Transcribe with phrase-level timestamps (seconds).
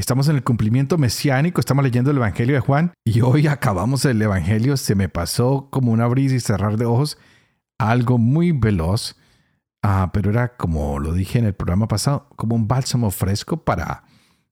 [0.00, 4.20] estamos en el cumplimiento mesiánico, estamos leyendo el Evangelio de Juan y hoy acabamos el
[4.20, 7.18] Evangelio, se me pasó como un abrir y cerrar de ojos,
[7.78, 9.16] algo muy veloz
[9.82, 14.04] Ah, pero era como lo dije en el programa pasado, como un bálsamo fresco para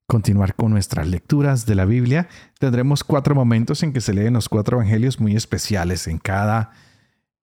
[0.07, 2.29] continuar con nuestras lecturas de la Biblia.
[2.59, 6.07] Tendremos cuatro momentos en que se leen los cuatro evangelios muy especiales.
[6.07, 6.71] En cada,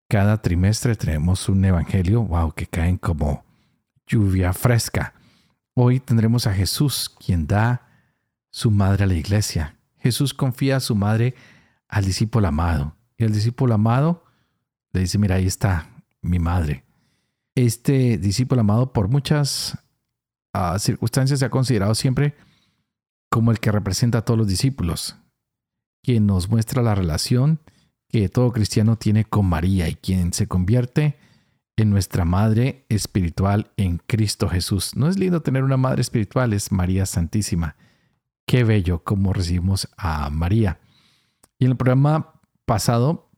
[0.08, 3.44] cada trimestre tenemos un evangelio, wow, que caen como
[4.08, 5.14] lluvia fresca.
[5.76, 7.82] Hoy tendremos a Jesús, quien da
[8.54, 9.80] su madre a la iglesia.
[9.98, 11.34] Jesús confía a su madre
[11.88, 12.96] al discípulo amado.
[13.18, 14.24] Y el discípulo amado
[14.92, 15.90] le dice, mira, ahí está
[16.22, 16.84] mi madre.
[17.56, 19.76] Este discípulo amado por muchas
[20.54, 22.36] uh, circunstancias se ha considerado siempre
[23.32, 25.16] como el que representa a todos los discípulos,
[26.04, 27.60] quien nos muestra la relación
[28.08, 31.18] que todo cristiano tiene con María y quien se convierte
[31.76, 34.96] en nuestra madre espiritual en Cristo Jesús.
[34.96, 37.76] No es lindo tener una madre espiritual, es María Santísima.
[38.46, 40.80] Qué bello cómo recibimos a María.
[41.58, 43.32] Y en el programa pasado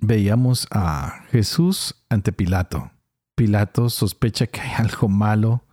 [0.00, 2.90] veíamos a Jesús ante Pilato.
[3.34, 5.64] Pilato sospecha que hay algo malo,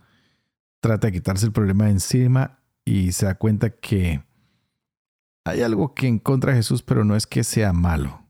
[0.80, 4.24] trata de quitarse el problema de encima y se da cuenta que
[5.44, 8.26] hay algo que encontra Jesús, pero no es que sea malo.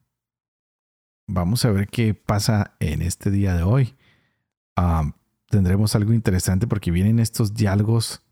[1.28, 3.94] Vamos a ver qué pasa en este día de hoy.
[4.77, 5.15] Ah,
[5.48, 8.22] tendremos algo interesante porque vienen estos diálogos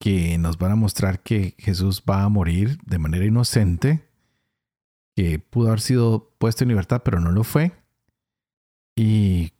[0.00, 4.08] que nos van a mostrar que Jesús va a morir de manera inocente,
[5.14, 7.72] que pudo haber sido puesto en libertad, pero no lo fue,
[8.96, 9.52] y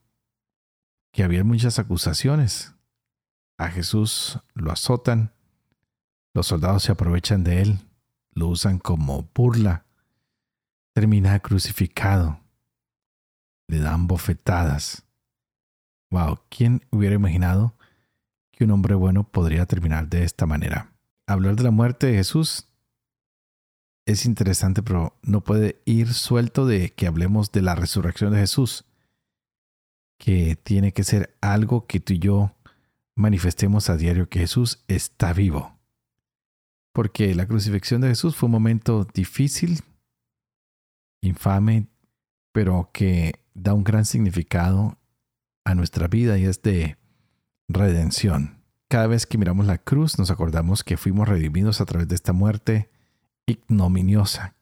[1.12, 2.75] que había muchas acusaciones.
[3.59, 5.34] A Jesús lo azotan,
[6.33, 7.78] los soldados se aprovechan de él,
[8.33, 9.84] lo usan como burla,
[10.95, 12.41] termina crucificado,
[13.69, 15.05] le dan bofetadas.
[16.11, 17.75] Wow, ¿quién hubiera imaginado
[18.60, 20.93] que un hombre bueno podría terminar de esta manera?
[21.26, 22.69] Hablar de la muerte de Jesús
[24.04, 28.84] es interesante, pero no puede ir suelto de que hablemos de la resurrección de Jesús
[30.19, 32.54] que tiene que ser algo que tú y yo
[33.16, 35.78] manifestemos a diario que Jesús está vivo.
[36.92, 39.81] Porque la crucifixión de Jesús fue un momento difícil,
[41.22, 41.87] infame,
[42.53, 44.98] pero que da un gran significado
[45.65, 47.00] a nuestra vida y es de
[47.73, 48.63] redención.
[48.89, 52.33] Cada vez que miramos la cruz nos acordamos que fuimos redimidos a través de esta
[52.33, 52.91] muerte
[53.47, 54.57] ignominiosa,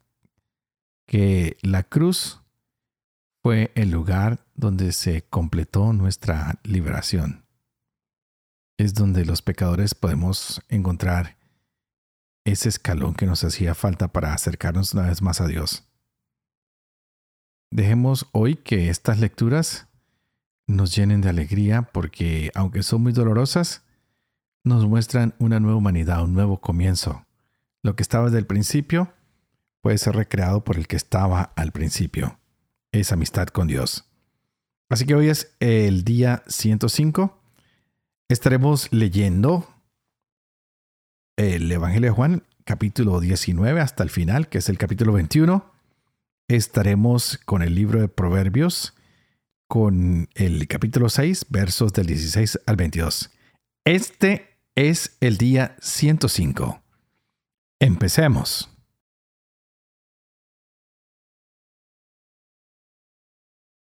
[1.07, 2.41] que la cruz
[3.43, 7.45] fue el lugar donde se completó nuestra liberación.
[8.79, 11.37] Es donde los pecadores podemos encontrar
[12.45, 15.89] ese escalón que nos hacía falta para acercarnos una vez más a Dios.
[17.71, 19.88] Dejemos hoy que estas lecturas
[20.69, 23.83] nos llenen de alegría porque, aunque son muy dolorosas,
[24.63, 27.25] nos muestran una nueva humanidad, un nuevo comienzo.
[27.83, 29.13] Lo que estaba desde el principio
[29.81, 32.39] puede ser recreado por el que estaba al principio.
[32.93, 34.05] Es amistad con Dios.
[34.91, 37.41] Así que hoy es el día 105.
[38.29, 39.67] Estaremos leyendo
[41.37, 45.65] el Evangelio de Juan, capítulo 19 hasta el final, que es el capítulo 21.
[46.49, 48.95] Estaremos con el libro de Proverbios,
[49.69, 53.31] con el capítulo 6, versos del 16 al 22.
[53.85, 56.83] Este es el día 105.
[57.79, 58.71] Empecemos.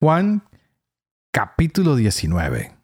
[0.02, 0.44] Juan
[1.32, 2.76] Capítulo 19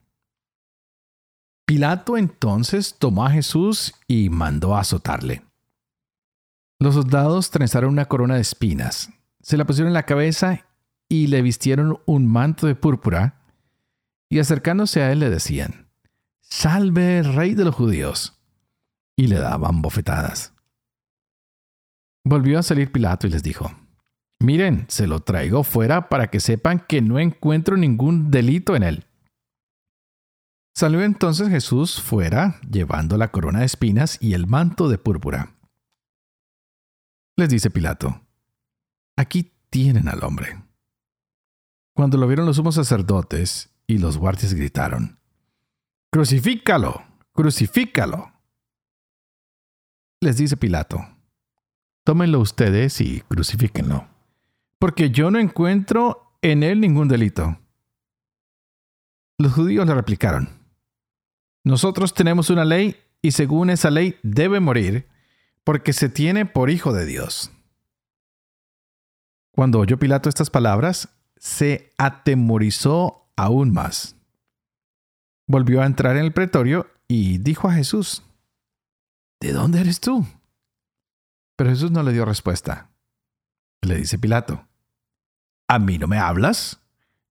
[1.65, 5.43] Pilato entonces tomó a Jesús y mandó a azotarle.
[6.79, 9.09] Los soldados trenzaron una corona de espinas,
[9.41, 10.66] se la pusieron en la cabeza
[11.09, 13.41] y le vistieron un manto de púrpura,
[14.29, 15.89] y acercándose a él le decían,
[16.41, 18.39] Salve, rey de los judíos,
[19.15, 20.53] y le daban bofetadas.
[22.23, 23.71] Volvió a salir Pilato y les dijo,
[24.39, 29.05] Miren, se lo traigo fuera para que sepan que no encuentro ningún delito en él.
[30.75, 35.55] Salió entonces Jesús fuera, llevando la corona de espinas y el manto de púrpura.
[37.35, 38.21] Les dice Pilato,
[39.15, 40.66] aquí tienen al hombre.
[41.97, 45.17] Cuando lo vieron los sumos sacerdotes y los guardias gritaron,
[46.11, 47.03] Crucifícalo,
[47.33, 48.33] crucifícalo.
[50.21, 50.99] les dice Pilato,
[52.03, 54.07] tómenlo ustedes y crucifíquenlo,
[54.77, 57.57] porque yo no encuentro en él ningún delito.
[59.39, 60.49] Los judíos le replicaron,
[61.63, 65.07] nosotros tenemos una ley y según esa ley debe morir
[65.63, 67.51] porque se tiene por hijo de Dios.
[69.49, 74.15] Cuando oyó Pilato estas palabras, se atemorizó aún más.
[75.47, 78.23] Volvió a entrar en el pretorio y dijo a Jesús,
[79.39, 80.25] ¿De dónde eres tú?
[81.55, 82.89] Pero Jesús no le dio respuesta.
[83.81, 84.67] Le dice Pilato,
[85.67, 86.79] ¿a mí no me hablas?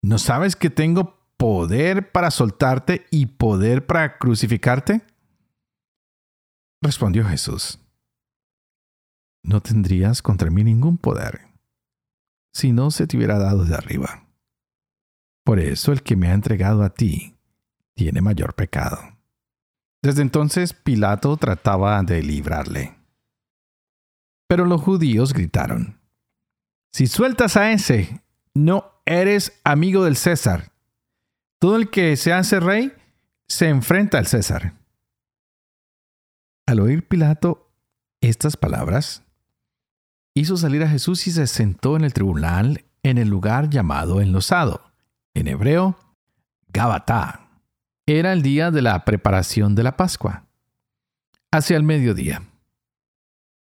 [0.03, 5.03] ¿No sabes que tengo poder para soltarte y poder para crucificarte?
[6.81, 7.81] Respondió Jesús,
[9.43, 11.46] no tendrías contra mí ningún poder
[12.57, 14.27] si no se te hubiera dado de arriba.
[15.45, 17.37] Por eso el que me ha entregado a ti
[17.95, 18.99] tiene mayor pecado.
[20.03, 22.97] Desde entonces Pilato trataba de librarle.
[24.49, 26.01] Pero los judíos gritaron,
[26.95, 28.23] Si sueltas a ese,
[28.55, 30.73] no eres amigo del César.
[31.61, 32.91] Todo el que se hace rey
[33.49, 34.73] se enfrenta al César.
[36.67, 37.71] Al oír Pilato
[38.23, 39.26] estas palabras,
[40.37, 44.93] hizo salir a Jesús y se sentó en el tribunal en el lugar llamado enlosado,
[45.35, 45.99] en hebreo,
[46.69, 47.49] Gabatá.
[48.05, 50.45] Era el día de la preparación de la Pascua.
[51.51, 52.43] Hacia el mediodía.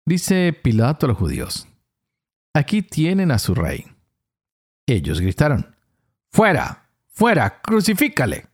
[0.06, 1.68] Dice Pilato a los judíos,
[2.54, 3.86] aquí tienen a su rey.
[4.86, 5.76] Ellos gritaron,
[6.32, 8.48] fuera, fuera, crucifícale.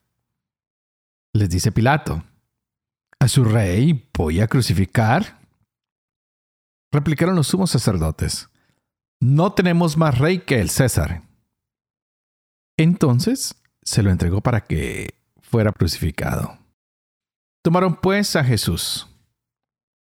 [1.34, 2.24] Les dice Pilato,
[3.19, 5.40] ¿a su rey voy a crucificar?
[6.96, 8.50] Replicaron los sumos sacerdotes,
[9.20, 11.24] no tenemos más rey que el César.
[12.78, 16.58] Entonces se lo entregó para que fuera crucificado.
[17.62, 19.10] Tomaron pues a Jesús,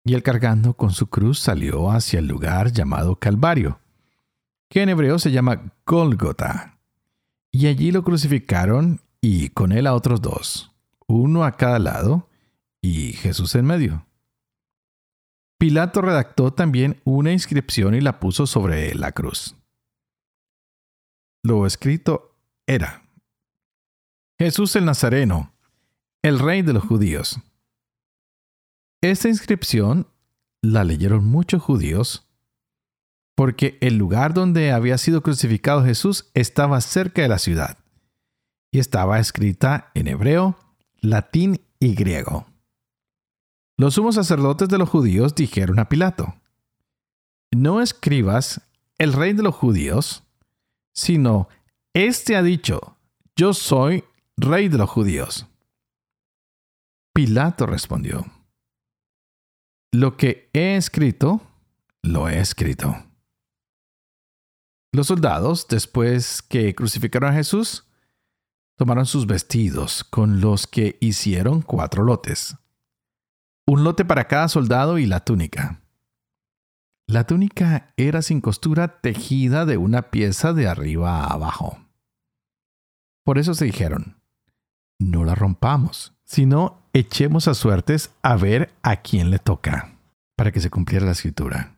[0.05, 3.81] y él cargando con su cruz salió hacia el lugar llamado Calvario,
[4.71, 6.79] que en hebreo se llama Golgota,
[7.50, 10.71] y allí lo crucificaron y con él a otros dos,
[11.09, 12.29] uno a cada lado,
[12.81, 14.06] y Jesús en medio.
[15.58, 19.56] Pilato redactó también una inscripción y la puso sobre la cruz.
[21.43, 22.37] Lo escrito
[22.67, 23.08] era,
[24.38, 25.55] Jesús el Nazareno,
[26.23, 27.41] el rey de los judíos.
[29.00, 30.08] Esta inscripción
[30.61, 32.26] la leyeron muchos judíos
[33.37, 37.79] porque el lugar donde había sido crucificado Jesús estaba cerca de la ciudad
[38.73, 40.59] y estaba escrita en hebreo,
[41.00, 42.47] latín y griego.
[43.78, 46.34] Los sumos sacerdotes de los judíos dijeron a Pilato,
[47.55, 48.62] no escribas
[48.96, 50.23] el rey de los judíos,
[50.94, 51.49] sino,
[51.93, 52.96] este ha dicho,
[53.37, 54.05] yo soy
[54.38, 55.46] rey de los judíos.
[57.12, 58.25] Pilato respondió,
[59.93, 61.43] lo que he escrito,
[62.02, 62.96] lo he escrito.
[64.93, 67.84] Los soldados, después que crucificaron a Jesús,
[68.78, 72.56] tomaron sus vestidos con los que hicieron cuatro lotes
[73.66, 75.80] un lote para cada soldado y la túnica.
[77.08, 81.78] La túnica era sin costura tejida de una pieza de arriba a abajo.
[83.24, 84.20] Por eso se dijeron,
[84.98, 89.99] no la rompamos, sino echemos a suertes a ver a quién le toca,
[90.37, 91.76] para que se cumpliera la escritura.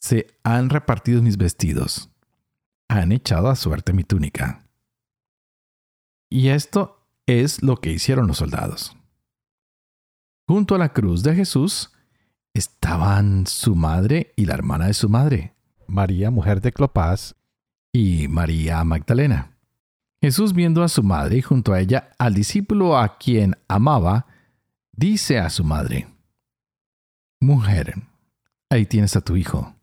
[0.00, 2.10] Se han repartido mis vestidos,
[2.88, 4.66] han echado a suerte mi túnica.
[6.30, 8.96] Y esto es lo que hicieron los soldados.
[10.46, 11.92] Junto a la cruz de Jesús
[12.52, 15.54] estaban su madre y la hermana de su madre,
[15.86, 17.34] María, mujer de Clopas,
[17.92, 19.56] y María Magdalena.
[20.20, 24.26] Jesús viendo a su madre y junto a ella al discípulo a quien amaba,
[24.92, 26.08] dice a su madre,
[27.40, 27.94] Mujer,
[28.70, 29.74] ahí tienes a tu hijo.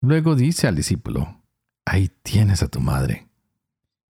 [0.00, 1.40] Luego dice al discípulo,
[1.84, 3.28] Ahí tienes a tu madre.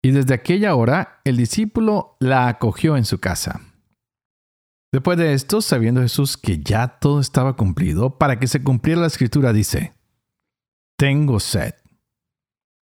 [0.02, 3.60] Y desde aquella hora el discípulo la acogió en su casa.
[4.96, 9.08] Después de esto, sabiendo Jesús que ya todo estaba cumplido, para que se cumpliera la
[9.08, 9.92] escritura, dice,
[10.96, 11.74] Tengo sed.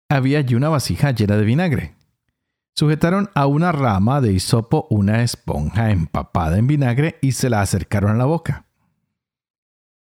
[0.09, 1.95] Había allí una vasija llena de vinagre.
[2.73, 8.11] Sujetaron a una rama de hisopo una esponja empapada en vinagre y se la acercaron
[8.11, 8.65] a la boca.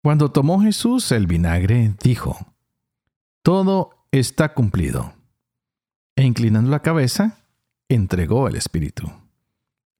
[0.00, 2.38] Cuando tomó Jesús el vinagre, dijo,
[3.42, 5.14] Todo está cumplido.
[6.14, 7.38] E inclinando la cabeza,
[7.88, 9.10] entregó el Espíritu.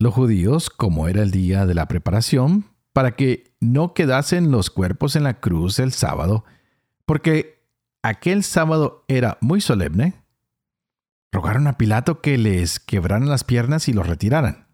[0.01, 5.17] Los judíos, como era el día de la preparación, para que no quedasen los cuerpos
[5.17, 6.45] en la cruz el sábado,
[7.05, 7.67] porque
[8.03, 10.23] aquel sábado era muy solemne,
[11.33, 14.69] rogaron a Pilato que les quebraran las piernas y los retiraran.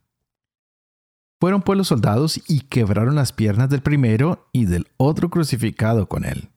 [1.40, 6.25] Fueron pues los soldados y quebraron las piernas del primero y del otro crucificado con
[6.25, 6.50] él.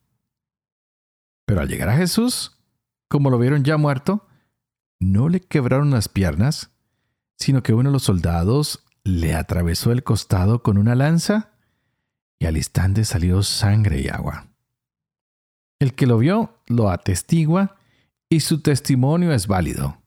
[1.46, 2.58] Pero al llegar a Jesús,
[3.08, 4.26] como lo vieron ya muerto,
[5.00, 6.70] no le quebraron las piernas,
[7.38, 11.52] sino que uno de los soldados le atravesó el costado con una lanza
[12.38, 14.48] y al instante salió sangre y agua.
[15.78, 17.76] El que lo vio lo atestigua
[18.28, 20.02] y su testimonio es válido.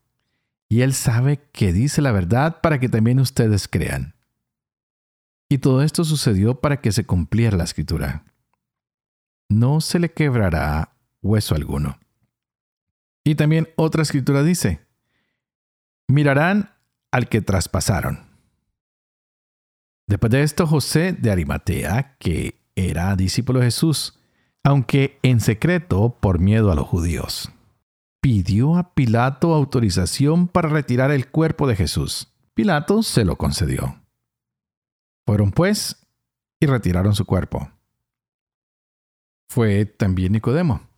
[0.68, 4.14] Y él sabe que dice la verdad para que también ustedes crean.
[5.48, 8.24] Y todo esto sucedió para que se cumpliera la escritura.
[9.48, 11.98] No se le quebrará hueso alguno.
[13.24, 14.80] Y también otra escritura dice,
[16.08, 16.70] mirarán
[17.12, 18.26] al que traspasaron.
[20.08, 24.18] Después de esto, José de Arimatea, que era discípulo de Jesús,
[24.64, 27.52] aunque en secreto por miedo a los judíos,
[28.20, 32.32] pidió a Pilato autorización para retirar el cuerpo de Jesús.
[32.54, 34.02] Pilato se lo concedió.
[35.26, 36.06] Fueron pues
[36.60, 37.70] y retiraron su cuerpo.
[39.48, 40.88] Fue también Nicodemo,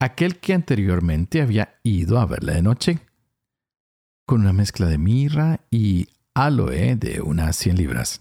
[0.00, 3.00] aquel que anteriormente había ido a verle de noche,
[4.26, 8.20] con una mezcla de mirra y aloe de unas cien libras.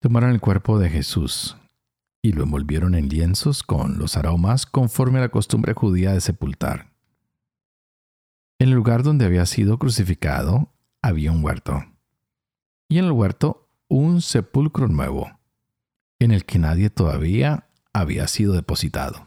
[0.00, 1.56] Tomaron el cuerpo de Jesús
[2.20, 6.92] y lo envolvieron en lienzos con los aromas conforme a la costumbre judía de sepultar.
[8.58, 11.84] En el lugar donde había sido crucificado había un huerto,
[12.88, 15.38] y en el huerto un sepulcro nuevo,
[16.18, 19.26] en el que nadie todavía había sido depositado.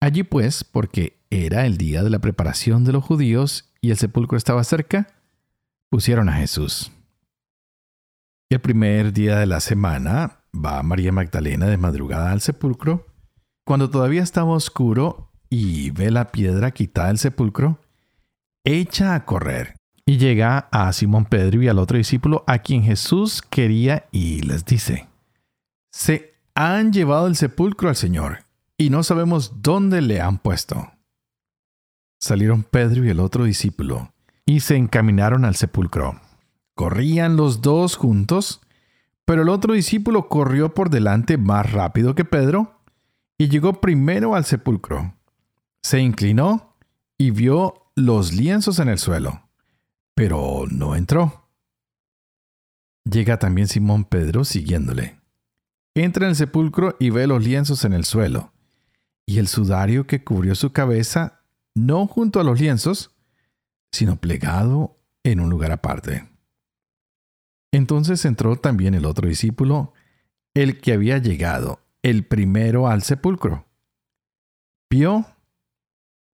[0.00, 4.36] Allí pues, porque era el día de la preparación de los judíos y el sepulcro
[4.36, 5.06] estaba cerca,
[5.90, 6.90] pusieron a Jesús.
[8.50, 13.06] El primer día de la semana va María Magdalena de madrugada al sepulcro.
[13.64, 17.78] Cuando todavía estaba oscuro y ve la piedra quitada del sepulcro,
[18.64, 23.40] echa a correr y llega a Simón Pedro y al otro discípulo a quien Jesús
[23.40, 25.06] quería y les dice,
[25.92, 28.46] se han llevado el sepulcro al Señor
[28.78, 30.95] y no sabemos dónde le han puesto.
[32.26, 34.12] Salieron Pedro y el otro discípulo
[34.46, 36.20] y se encaminaron al sepulcro.
[36.74, 38.62] Corrían los dos juntos,
[39.24, 42.80] pero el otro discípulo corrió por delante más rápido que Pedro
[43.38, 45.14] y llegó primero al sepulcro.
[45.84, 46.76] Se inclinó
[47.16, 49.48] y vio los lienzos en el suelo,
[50.16, 51.48] pero no entró.
[53.04, 55.20] Llega también Simón Pedro siguiéndole.
[55.94, 58.52] Entra en el sepulcro y ve los lienzos en el suelo,
[59.26, 61.35] y el sudario que cubrió su cabeza,
[61.76, 63.14] no junto a los lienzos,
[63.92, 66.26] sino plegado en un lugar aparte.
[67.70, 69.92] Entonces entró también el otro discípulo,
[70.54, 73.66] el que había llegado, el primero al sepulcro.
[74.90, 75.26] Vio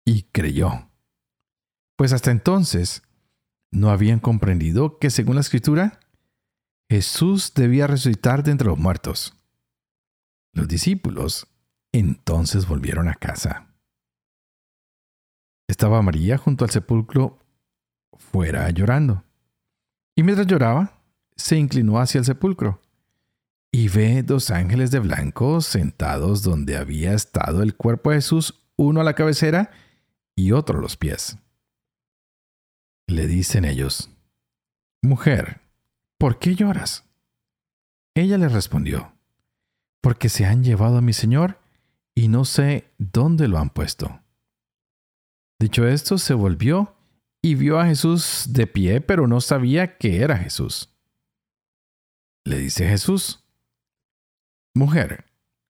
[0.05, 0.91] y creyó.
[1.97, 3.03] Pues hasta entonces
[3.71, 6.01] no habían comprendido que según la escritura,
[6.91, 9.35] Jesús debía resucitar de entre los muertos.
[10.53, 11.47] Los discípulos
[11.93, 13.70] entonces volvieron a casa.
[15.71, 17.39] Estaba María junto al sepulcro
[18.19, 19.23] fuera llorando.
[20.17, 21.01] Y mientras lloraba,
[21.37, 22.83] se inclinó hacia el sepulcro
[23.71, 29.01] y ve dos ángeles de blanco sentados donde había estado el cuerpo de Jesús, uno
[29.01, 29.71] a la cabecera
[30.35, 31.39] y otro a los pies.
[33.07, 34.11] Le dicen ellos,
[35.03, 35.61] Mujer,
[36.19, 37.05] ¿por qué lloras?
[38.17, 39.13] Ella le respondió,
[40.01, 41.61] Porque se han llevado a mi Señor
[42.13, 44.21] y no sé dónde lo han puesto.
[45.61, 46.97] Dicho esto, se volvió
[47.43, 50.89] y vio a Jesús de pie, pero no sabía que era Jesús.
[52.45, 53.45] Le dice Jesús,
[54.73, 55.27] Mujer,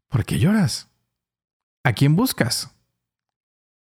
[0.09, 0.89] ¿por qué lloras?
[1.83, 2.71] ¿A quién buscas?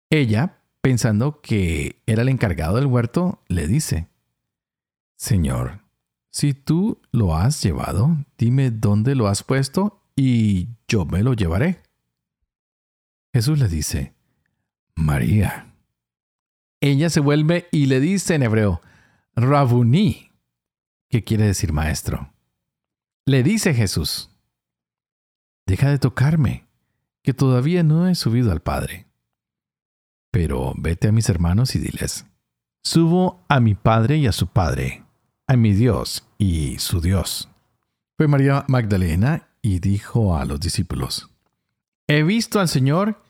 [0.08, 4.08] Ella, pensando que era el encargado del huerto, le dice,
[5.16, 5.80] Señor,
[6.30, 11.82] si tú lo has llevado, dime dónde lo has puesto y yo me lo llevaré.
[13.34, 14.14] Jesús le dice,
[14.94, 15.71] María.
[16.82, 18.82] Ella se vuelve y le dice en hebreo,
[19.36, 20.32] Rabuní,
[21.08, 22.32] que quiere decir maestro.
[23.24, 24.30] Le dice Jesús,
[25.64, 26.66] deja de tocarme,
[27.22, 29.06] que todavía no he subido al Padre.
[30.32, 32.26] Pero vete a mis hermanos y diles,
[32.82, 35.04] subo a mi Padre y a su Padre,
[35.46, 37.48] a mi Dios y su Dios.
[38.16, 41.30] Fue María Magdalena y dijo a los discípulos,
[42.08, 43.22] he visto al Señor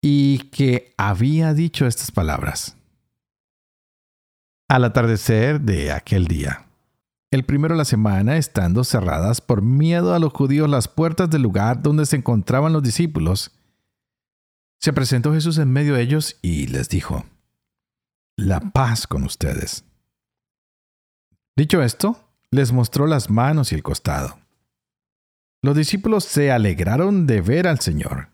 [0.00, 2.77] y que había dicho estas palabras.
[4.68, 6.66] Al atardecer de aquel día,
[7.30, 11.40] el primero de la semana, estando cerradas por miedo a los judíos las puertas del
[11.40, 13.50] lugar donde se encontraban los discípulos,
[14.78, 17.24] se presentó Jesús en medio de ellos y les dijo,
[18.36, 19.84] La paz con ustedes.
[21.56, 24.38] Dicho esto, les mostró las manos y el costado.
[25.62, 28.28] Los discípulos se alegraron de ver al Señor.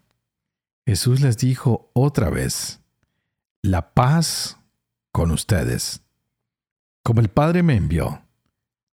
[0.84, 2.80] Jesús les dijo otra vez,
[3.62, 4.58] La paz
[5.12, 6.00] con ustedes.
[7.04, 8.23] Como el Padre me envió,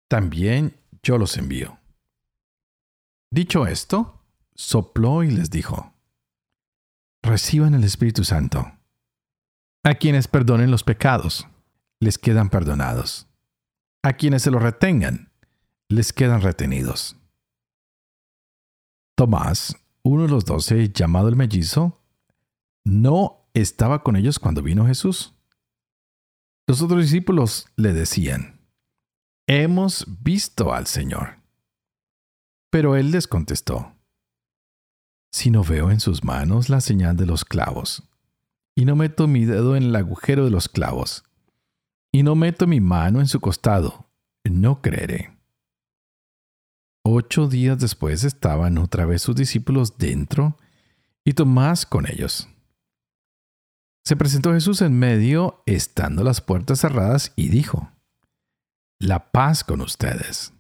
[0.10, 1.78] también yo los envío.
[3.30, 4.24] Dicho esto,
[4.56, 5.94] sopló y les dijo,
[7.22, 8.72] Reciban el Espíritu Santo.
[9.84, 11.48] A quienes perdonen los pecados,
[12.00, 13.28] les quedan perdonados.
[14.04, 15.34] A quienes se los retengan,
[15.90, 17.18] les quedan retenidos.
[19.18, 22.02] Tomás, uno de los doce, llamado el mellizo,
[22.86, 25.37] no estaba con ellos cuando vino Jesús.
[26.68, 28.60] Los otros discípulos le decían,
[29.48, 31.38] Hemos visto al Señor.
[32.70, 33.96] Pero él les contestó,
[35.32, 38.04] Si no veo en sus manos la señal de los clavos,
[38.76, 41.24] y no meto mi dedo en el agujero de los clavos,
[42.12, 44.10] y no meto mi mano en su costado,
[44.44, 45.38] no creeré.
[47.06, 50.58] Ocho días después estaban otra vez sus discípulos dentro
[51.24, 52.50] y Tomás con ellos.
[54.08, 57.92] Se presentó Jesús en medio, estando las puertas cerradas, y dijo,
[59.00, 60.54] La paz con ustedes.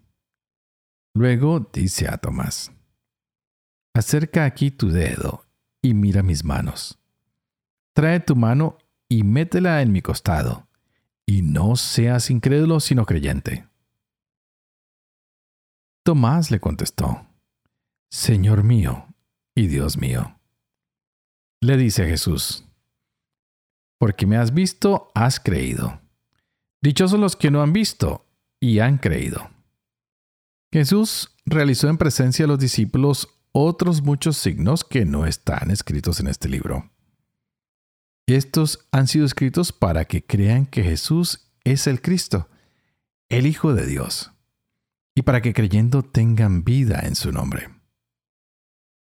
[1.15, 2.73] Luego dice a Tomás,
[3.93, 5.45] Acerca aquí tu dedo
[5.81, 6.99] y mira mis manos.
[7.93, 10.67] Trae tu mano y métela en mi costado,
[11.25, 13.65] y no seas incrédulo sino creyente.
[16.03, 17.25] Tomás le contestó,
[18.11, 19.07] Señor mío
[19.55, 20.37] y Dios mío.
[21.61, 22.66] Le dice Jesús,
[23.97, 26.01] porque me has visto, has creído.
[26.81, 28.25] Dichosos los que no han visto
[28.59, 29.49] y han creído.
[30.71, 36.27] Jesús realizó en presencia de los discípulos otros muchos signos que no están escritos en
[36.27, 36.91] este libro.
[38.27, 42.49] Estos han sido escritos para que crean que Jesús es el Cristo,
[43.29, 44.31] el Hijo de Dios
[45.15, 47.69] y para que creyendo tengan vida en su nombre.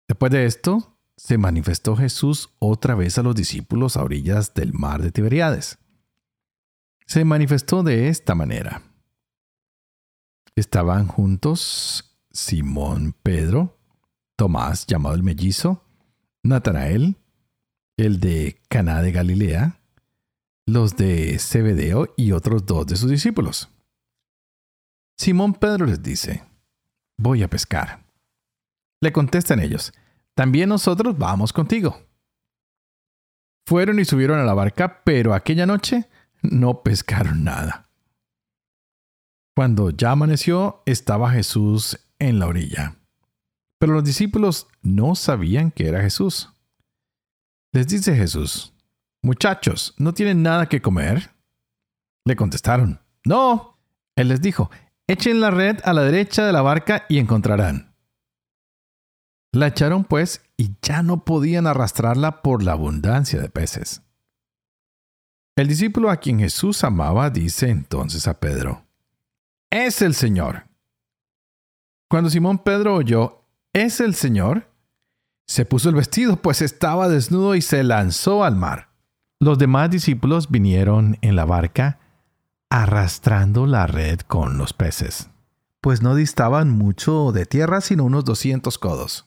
[0.07, 5.01] Después de esto, se manifestó Jesús otra vez a los discípulos a orillas del mar
[5.01, 5.79] de Tiberiades.
[7.07, 8.83] Se manifestó de esta manera.
[10.55, 13.79] Estaban juntos Simón Pedro,
[14.35, 15.83] Tomás llamado el mellizo,
[16.43, 17.17] Natanael,
[17.97, 19.79] el de Caná de Galilea,
[20.67, 23.69] los de Zebedeo y otros dos de sus discípulos.
[25.17, 26.43] Simón Pedro les dice,
[27.17, 28.05] voy a pescar.
[29.01, 29.93] Le contestan ellos,
[30.37, 31.99] también nosotros vamos contigo.
[33.65, 36.07] Fueron y subieron a la barca, pero aquella noche
[36.43, 37.89] no pescaron nada.
[39.55, 42.97] Cuando ya amaneció, estaba Jesús en la orilla.
[43.79, 46.53] Pero los discípulos no sabían que era Jesús.
[47.73, 48.73] Les dice Jesús,
[49.23, 51.31] Muchachos, ¿no tienen nada que comer?
[52.25, 53.79] Le contestaron, No.
[54.15, 54.69] Él les dijo,
[55.07, 57.86] Echen la red a la derecha de la barca y encontrarán.
[59.57, 64.03] La echaron pues y ya no podían arrastrarla por la abundancia de peces.
[65.55, 68.85] El discípulo a quien Jesús amaba dice entonces a Pedro,
[69.71, 70.67] Es el Señor.
[72.07, 74.69] Cuando Simón Pedro oyó, Es el Señor,
[75.47, 78.89] se puso el vestido, pues estaba desnudo y se lanzó al mar.
[79.39, 81.97] Los demás discípulos vinieron en la barca
[82.69, 85.31] arrastrando la red con los peces,
[85.81, 89.26] pues no distaban mucho de tierra sino unos 200 codos.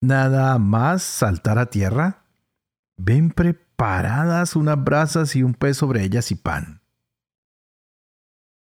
[0.00, 2.24] Nada más saltar a tierra,
[2.96, 6.80] ven preparadas unas brasas y un pez sobre ellas y pan.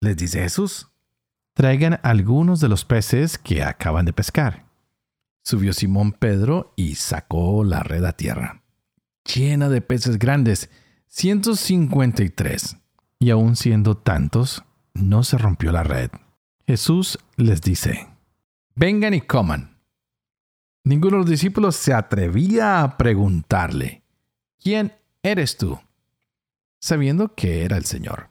[0.02, 0.90] Les dice Jesús,
[1.54, 4.66] traigan algunos de los peces que acaban de pescar.
[5.44, 8.64] Subió Simón Pedro y sacó la red a tierra,
[9.24, 10.70] llena de peces grandes,
[11.08, 12.78] 153
[13.20, 16.12] y aun siendo tantos, no se rompió la red.
[16.68, 18.08] Jesús les dice,
[18.76, 19.69] vengan y coman.
[20.84, 24.04] Ninguno de los discípulos se atrevía a preguntarle,
[24.58, 25.80] ¿quién eres tú?
[26.80, 28.30] sabiendo que era el Señor.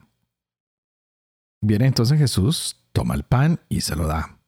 [1.61, 4.39] Viene entonces Jesús, toma el pan y se lo da,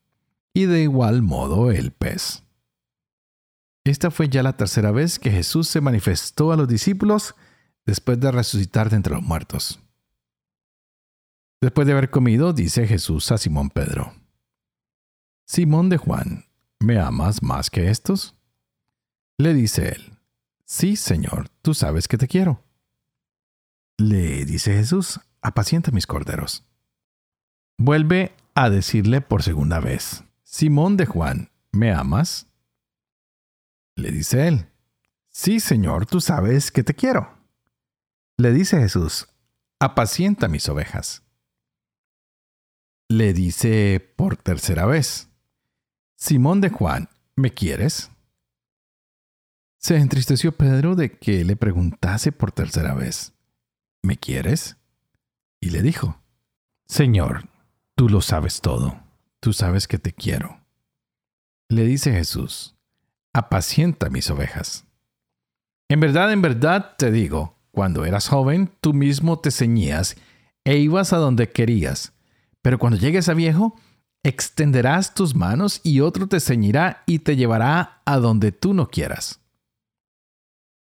[0.53, 2.43] y de igual modo el pez.
[3.83, 7.35] Esta fue ya la tercera vez que Jesús se manifestó a los discípulos
[7.85, 9.79] después de resucitar de entre los muertos.
[11.59, 14.13] Después de haber comido, dice Jesús a Simón Pedro,
[15.45, 16.45] Simón de Juan,
[16.81, 18.35] ¿me amas más que estos?
[19.37, 20.17] Le dice él,
[20.65, 22.63] Sí, Señor, tú sabes que te quiero.
[23.97, 26.65] Le dice Jesús, apacienta mis corderos.
[27.77, 32.47] Vuelve a decirle por segunda vez, Simón de Juan, ¿me amas?
[33.95, 34.67] Le dice él,
[35.29, 37.37] Sí, Señor, tú sabes que te quiero.
[38.37, 39.27] Le dice Jesús,
[39.79, 41.23] apacienta mis ovejas.
[43.09, 45.30] le dice por tercera vez,
[46.21, 48.11] Simón de Juan, ¿me quieres?
[49.79, 53.33] Se entristeció Pedro de que le preguntase por tercera vez,
[54.03, 54.77] ¿me quieres?
[55.59, 56.21] Y le dijo,
[56.85, 57.49] Señor,
[57.95, 59.01] tú lo sabes todo,
[59.39, 60.59] tú sabes que te quiero.
[61.69, 62.75] Le dice Jesús,
[63.33, 64.85] apacienta mis ovejas.
[65.89, 70.15] En verdad, en verdad te digo, cuando eras joven, tú mismo te ceñías
[70.65, 72.13] e ibas a donde querías
[72.61, 73.75] pero cuando llegues a viejo,
[74.23, 79.39] extenderás tus manos y otro te ceñirá y te llevará a donde tú no quieras.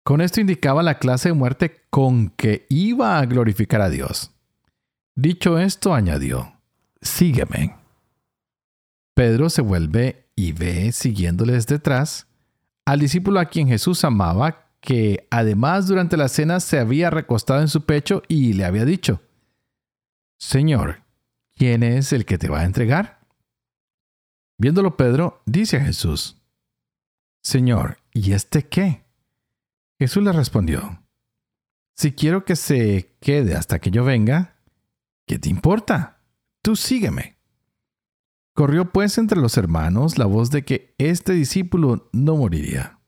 [0.04, 4.32] Con esto indicaba la clase de muerte con que iba a glorificar a Dios.
[5.14, 6.54] Dicho esto, añadió,
[7.02, 7.76] sígueme.
[9.14, 12.26] Pedro se vuelve y ve, siguiéndoles detrás,
[12.86, 17.68] al discípulo a quien Jesús amaba, que además durante la cena se había recostado en
[17.68, 19.20] su pecho y le había dicho,
[20.38, 21.02] Señor,
[21.54, 23.19] ¿quién es el que te va a entregar?
[24.60, 26.36] Viéndolo Pedro, dice a Jesús,
[27.42, 29.06] Señor, ¿y este qué?
[29.98, 31.02] Jesús le respondió,
[31.94, 34.58] Si quiero que se quede hasta que yo venga,
[35.26, 36.20] ¿qué te importa?
[36.60, 37.38] Tú sígueme.
[38.52, 42.98] Corrió pues entre los hermanos la voz de que este discípulo no moriría.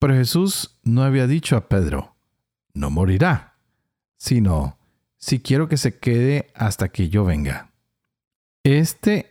[0.00, 2.16] Pero Jesús no había dicho a Pedro,
[2.74, 3.60] no morirá,
[4.16, 4.80] sino,
[5.16, 7.70] si quiero que se quede hasta que yo venga.
[8.64, 9.29] Este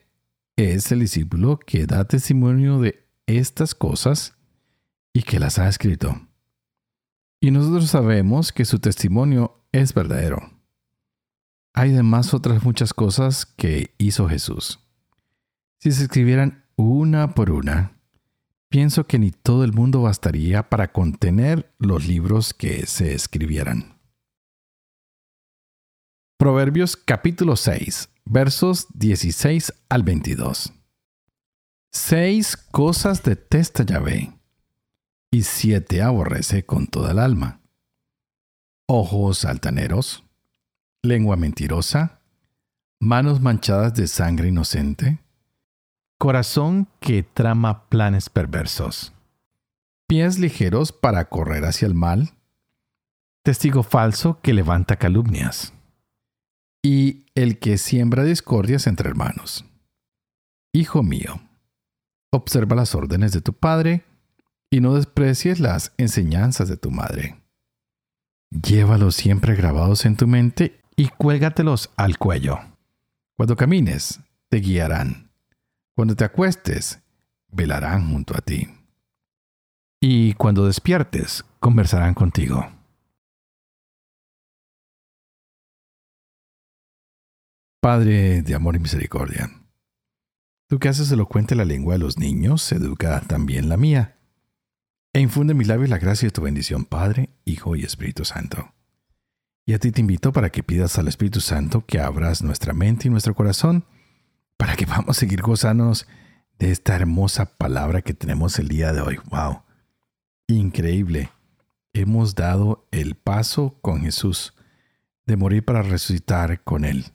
[0.60, 4.36] es el discípulo que da testimonio de estas cosas
[5.13, 6.28] y que las ha escrito.
[7.39, 10.52] Y nosotros sabemos que su testimonio es verdadero.
[11.74, 14.80] Hay además otras muchas cosas que hizo Jesús.
[15.78, 17.93] Si se escribieran una por una,
[18.67, 23.98] pienso que ni todo el mundo bastaría para contener los libros que se escribieran.
[26.39, 30.71] Proverbios capítulo 6, versos 16 al 22.
[31.91, 34.32] Seis cosas detesta Yahvé,
[35.32, 37.60] y siete aborrece con toda el alma.
[38.88, 40.23] Ojos altaneros,
[41.04, 42.21] lengua mentirosa,
[43.02, 45.19] manos manchadas de sangre inocente,
[46.17, 49.12] corazón que trama planes perversos,
[50.08, 52.32] pies ligeros para correr hacia el mal,
[53.43, 55.73] testigo falso que levanta calumnias
[56.89, 59.63] y el que siembra discordias entre hermanos.
[60.73, 61.39] Hijo mío,
[62.32, 64.06] observa las órdenes de tu padre
[64.71, 67.43] y no desprecies las enseñanzas de tu madre.
[68.49, 72.58] Llévalos siempre grabados en tu mente y cuélgatelos al cuello.
[73.38, 75.30] Cuando camines, te guiarán.
[75.95, 77.04] Cuando te acuestes,
[77.52, 78.67] velarán junto a ti.
[80.02, 82.79] Y cuando despiertes, conversarán contigo.
[87.82, 89.50] Padre de amor y misericordia,
[90.68, 94.18] tú que haces elocuente la lengua de los niños, educa también la mía,
[95.13, 98.74] e infunde en mis labios la gracia de tu bendición, Padre, Hijo y Espíritu Santo.
[99.65, 103.08] Y a ti te invito para que pidas al Espíritu Santo que abras nuestra mente
[103.08, 103.86] y nuestro corazón
[104.58, 106.06] para que vamos seguir gozándonos
[106.58, 109.20] de esta hermosa palabra que tenemos el día de hoy.
[109.30, 109.62] ¡Wow!
[110.48, 111.30] Increíble.
[111.94, 114.54] Hemos dado el paso con Jesús
[115.26, 117.13] de morir para resucitar con Él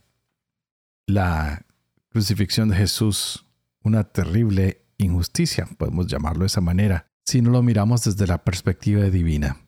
[1.07, 1.65] la
[2.11, 3.45] crucifixión de Jesús
[3.85, 9.05] una terrible injusticia, podemos llamarlo de esa manera, si no lo miramos desde la perspectiva
[9.11, 9.59] divina.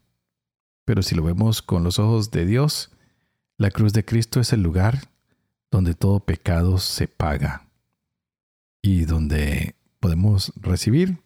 [0.85, 2.91] Pero si lo vemos con los ojos de Dios,
[3.59, 5.11] la cruz de Cristo es el lugar
[5.71, 7.69] donde todo pecado se paga
[8.83, 11.19] y donde podemos recibir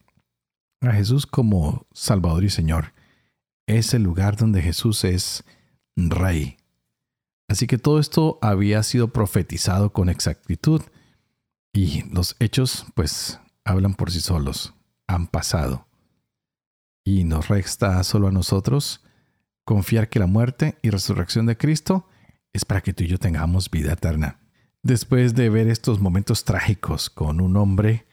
[0.80, 2.92] a Jesús como Salvador y Señor.
[3.66, 5.44] Es el lugar donde Jesús es
[5.96, 6.56] Rey,
[7.50, 10.82] Así que todo esto había sido profetizado con exactitud
[11.72, 14.72] y los hechos pues hablan por sí solos,
[15.08, 15.88] han pasado.
[17.04, 19.04] Y nos resta solo a nosotros
[19.64, 22.06] confiar que la muerte y resurrección de Cristo
[22.52, 24.38] es para que tú y yo tengamos vida eterna.
[24.84, 28.06] Después de ver estos momentos trágicos con un hombre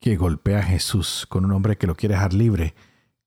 [0.00, 2.74] que golpea a Jesús, con un hombre que lo quiere dejar libre,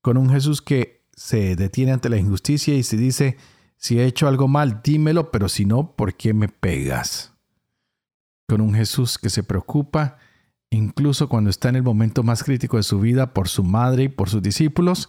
[0.00, 3.36] con un Jesús que se detiene ante la injusticia y se dice,
[3.80, 7.32] si he hecho algo mal, dímelo, pero si no, ¿por qué me pegas?
[8.46, 10.18] Con un Jesús que se preocupa,
[10.68, 14.08] incluso cuando está en el momento más crítico de su vida, por su madre y
[14.08, 15.08] por sus discípulos,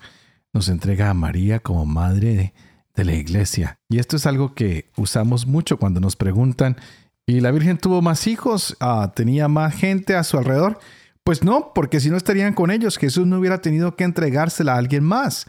[0.53, 2.53] nos entrega a María como madre
[2.95, 3.79] de, la iglesia.
[3.89, 6.77] Y esto es algo que usamos mucho cuando nos preguntan,
[7.25, 8.77] ¿y la Virgen tuvo más hijos?
[8.79, 10.79] Ah, ¿Tenía más gente a su alrededor?
[11.23, 14.77] Pues no, porque si no estarían con ellos, Jesús no hubiera tenido que entregársela a
[14.77, 15.47] alguien más.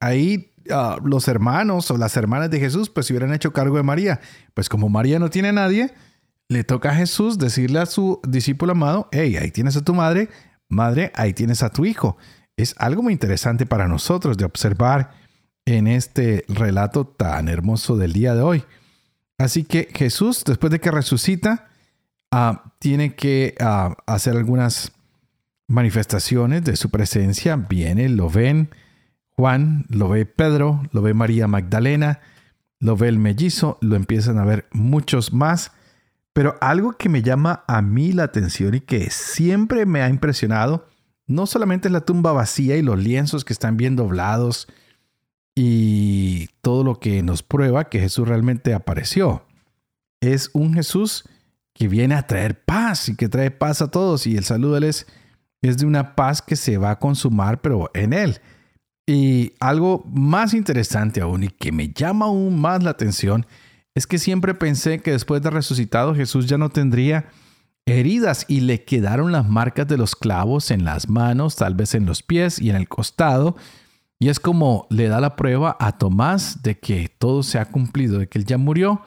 [0.00, 0.51] Ahí
[1.04, 4.20] Los hermanos o las hermanas de Jesús pues se hubieran hecho cargo de María.
[4.54, 5.92] Pues como María no tiene nadie,
[6.48, 10.28] le toca a Jesús decirle a su discípulo amado, hey, ahí tienes a tu madre,
[10.68, 12.16] madre, ahí tienes a tu hijo.
[12.56, 15.12] Es algo muy interesante para nosotros de observar
[15.64, 18.64] en este relato tan hermoso del día de hoy.
[19.38, 21.68] Así que Jesús, después de que resucita,
[22.30, 24.92] ah, tiene que ah, hacer algunas
[25.68, 27.56] manifestaciones de su presencia.
[27.56, 28.70] Viene, lo ven
[29.36, 32.20] Juan, lo ve Pedro, lo ve María Magdalena,
[32.78, 35.72] lo ve el mellizo, lo empiezan a ver muchos más.
[36.32, 40.86] Pero algo que me llama a mí la atención y que siempre me ha impresionado,
[41.26, 44.68] no solamente es la tumba vacía y los lienzos que están bien doblados
[45.54, 49.44] y todo lo que nos prueba que Jesús realmente apareció.
[50.20, 51.28] Es un Jesús
[51.74, 54.78] que viene a traer paz y que trae paz a todos y el saludo de
[54.78, 55.06] él es,
[55.62, 58.40] es de una paz que se va a consumar pero en él.
[59.06, 63.46] Y algo más interesante aún y que me llama aún más la atención
[63.94, 67.26] es que siempre pensé que después de resucitado Jesús ya no tendría
[67.84, 72.06] heridas y le quedaron las marcas de los clavos en las manos, tal vez en
[72.06, 73.56] los pies y en el costado.
[74.18, 78.20] Y es como le da la prueba a Tomás de que todo se ha cumplido,
[78.20, 79.02] de que él ya murió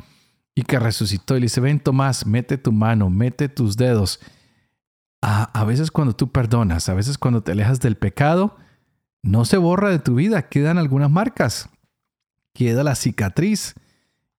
[0.53, 1.37] y que resucitó.
[1.37, 4.19] Y le dice, ven Tomás, mete tu mano, mete tus dedos.
[5.21, 8.57] A, a veces cuando tú perdonas, a veces cuando te alejas del pecado,
[9.25, 11.69] no se borra de tu vida, quedan algunas marcas,
[12.53, 13.73] queda la cicatriz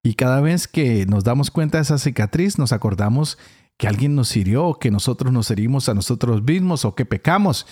[0.01, 3.37] y cada vez que nos damos cuenta de esa cicatriz, nos acordamos
[3.77, 7.67] que alguien nos hirió, que nosotros nos herimos a nosotros mismos, o que pecamos.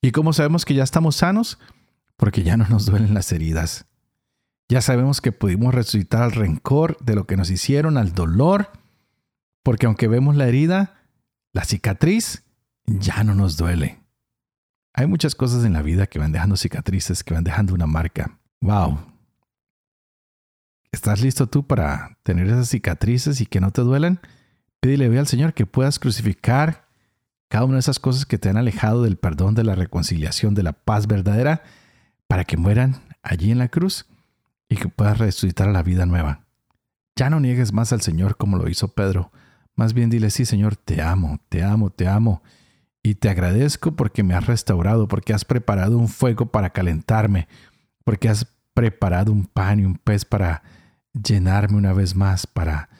[0.00, 1.58] ¿Y cómo sabemos que ya estamos sanos?
[2.16, 3.86] Porque ya no nos duelen las heridas.
[4.68, 8.70] Ya sabemos que pudimos resucitar al rencor de lo que nos hicieron, al dolor,
[9.64, 11.02] porque aunque vemos la herida,
[11.52, 12.44] la cicatriz
[12.86, 13.99] ya no nos duele.
[14.92, 18.38] Hay muchas cosas en la vida que van dejando cicatrices, que van dejando una marca.
[18.60, 18.98] ¡Wow!
[20.92, 24.20] ¿Estás listo tú para tener esas cicatrices y que no te duelen?
[24.80, 26.88] Pídele al Señor que puedas crucificar
[27.48, 30.62] cada una de esas cosas que te han alejado del perdón, de la reconciliación, de
[30.62, 31.62] la paz verdadera,
[32.26, 34.06] para que mueran allí en la cruz
[34.68, 36.46] y que puedas resucitar a la vida nueva.
[37.16, 39.32] Ya no niegues más al Señor como lo hizo Pedro.
[39.74, 42.42] Más bien dile, sí, Señor, te amo, te amo, te amo.
[43.02, 47.48] Y te agradezco porque me has restaurado, porque has preparado un fuego para calentarme,
[48.04, 50.62] porque has preparado un pan y un pez para
[51.12, 52.90] llenarme una vez más, para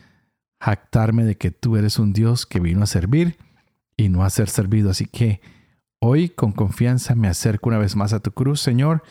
[0.59, 3.37] jactarme de que tú eres un Dios que vino a servir
[3.97, 4.91] y no a ser servido.
[4.91, 5.41] Así que
[6.01, 9.03] hoy con confianza me acerco una vez más a tu cruz, Señor,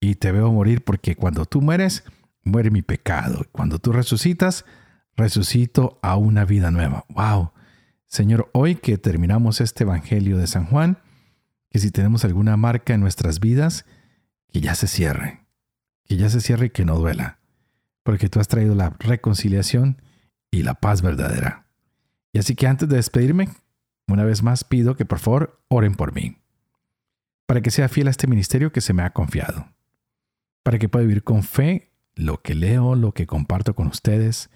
[0.00, 2.04] y te veo morir porque cuando tú mueres,
[2.42, 3.46] muere mi pecado.
[3.52, 4.64] Cuando tú resucitas,
[5.16, 7.04] resucito a una vida nueva.
[7.08, 7.51] ¡Wow!
[8.12, 10.98] Señor, hoy que terminamos este Evangelio de San Juan,
[11.70, 13.86] que si tenemos alguna marca en nuestras vidas,
[14.52, 15.40] que ya se cierre,
[16.04, 17.42] que ya se cierre y que no duela
[18.02, 20.02] porque tú has traído la reconciliación
[20.50, 21.66] y la paz verdadera.
[22.32, 23.48] Y así que antes de despedirme,
[24.08, 26.38] una vez más pido que por favor oren por mí,
[27.46, 29.68] para que sea fiel a este ministerio que se me ha confiado,
[30.62, 34.50] para que pueda vivir con fe lo que leo, lo que comparto con ustedes,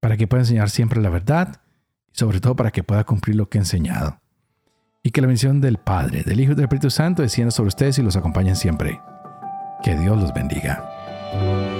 [0.00, 1.61] para que pueda enseñar siempre la verdad
[2.14, 4.18] y sobre todo para que pueda cumplir lo que he enseñado.
[5.02, 7.98] Y que la bendición del Padre, del Hijo y del Espíritu Santo descienda sobre ustedes
[7.98, 9.00] y los acompañen siempre.
[9.82, 11.71] Que Dios los bendiga.